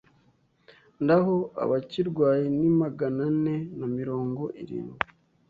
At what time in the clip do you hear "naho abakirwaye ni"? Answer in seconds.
1.05-2.69